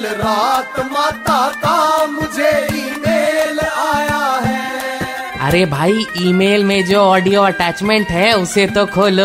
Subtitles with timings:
[0.00, 8.08] कल रात माता का मुझे ईमेल आया है। अरे भाई ईमेल में जो ऑडियो अटैचमेंट
[8.08, 9.24] है उसे तो खोलो।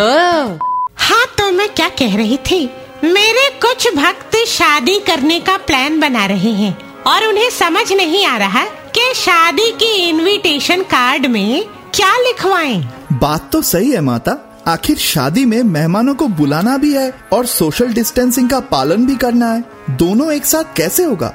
[0.97, 2.59] हाँ तो मैं क्या कह रही थी?
[3.03, 8.37] मेरे कुछ भक्त शादी करने का प्लान बना रहे हैं और उन्हें समझ नहीं आ
[8.37, 8.65] रहा
[8.95, 11.63] कि शादी की इनविटेशन कार्ड में
[11.93, 12.77] क्या लिखवाएँ।
[13.13, 14.31] बात तो सही है माता।
[14.67, 19.51] आखिर शादी में मेहमानों को बुलाना भी है और सोशल डिस्टेंसिंग का पालन भी करना
[19.53, 21.27] है। दोनों एक साथ कैसे होगा?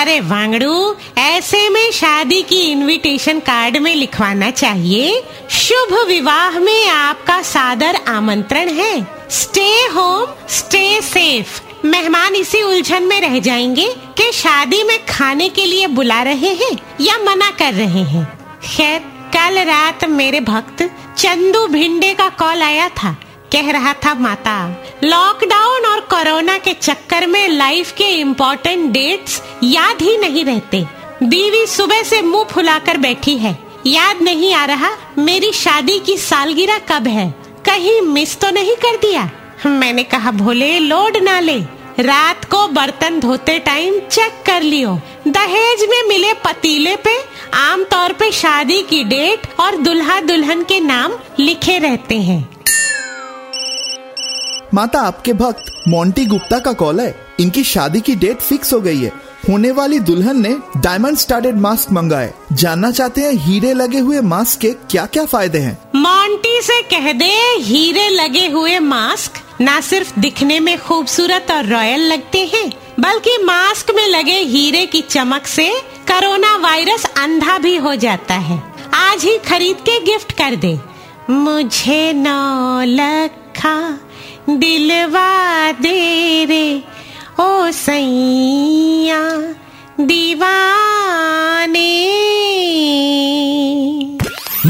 [0.00, 7.42] अरे वांगड़ू, ऐसे में शादी की इनविटेशन कार्ड में लिखवाना चाहिए। शुभ विवाह में आपका
[7.42, 14.82] सादर आमंत्रण है। स्टे होम स्टे सेफ़ मेहमान इसी उलझन में रह जाएँगे कि शादी
[14.82, 20.04] में खाने के लिए बुला रहे हैं या मना कर रहे हैं। खैर कल रात
[20.04, 20.82] मेरे भक्त
[21.18, 23.16] चंदू भिंडे का कॉल आया था।
[23.52, 30.02] कह रहा था, माता लॉकडाउन और कोरोना के चक्कर में लाइफ के इम्पोर्टेंट डेट्स याद
[30.02, 30.84] ही नहीं रहते।
[31.22, 36.78] बीवी सुबह से मुँह फुलाकर बैठी है। याद नहीं आ रहा मेरी शादी की सालगिरह
[36.78, 37.34] कब है।
[37.64, 39.30] कहीं मिस तो नहीं कर दिया?
[39.66, 41.58] मैंने कहा, भोले लोड ना ले।
[42.00, 48.30] रात को बर्तन धोते टाइम चेक कर लियो। दहेज में मिले पतीले पे आमतौर पे
[48.32, 52.48] शादी की डेट और दुल्हा दुल्हन के नाम लिखे रहते हैं।
[54.74, 59.00] माता आपके भक्त मोंटी गुप्ता का कॉल है। इनकी शादी की डेट फिक्स हो गई
[59.00, 59.12] है।
[59.48, 64.60] होने वाली दुल्हन ने डायमंड स्टार्टेड मास्क मंगाए। जानना चाहते हैं हीरे लगे हुए मास्क
[64.60, 65.78] के क्या क्या फ़ायदे हैं?
[65.96, 67.32] मोंटी से कह दे
[67.62, 73.90] हीरे लगे हुए मास्क न सिर्फ़ दिखने में खूबसूरत और रॉयल लगते हैं, बल्कि मास्क
[73.94, 75.68] में लगे हीरे की चमक से
[76.10, 78.62] कोरोना वायरस अंधा भी हो जाता है।
[78.94, 80.78] आज ही खरीद के गिफ्ट कर दे।
[81.30, 84.00] मुझे नौ लखा
[84.50, 86.82] दिलवा दे रे,
[87.40, 89.22] ओ सैया,
[90.00, 90.65] दीवाने।